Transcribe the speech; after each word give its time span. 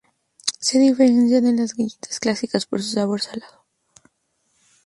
Se 0.59 0.79
diferencia 0.79 1.41
de 1.41 1.53
las 1.53 1.75
galletas 1.75 2.19
clásicas 2.19 2.65
por 2.65 2.81
su 2.81 2.89
sabor 2.89 3.21
salado. 3.21 3.63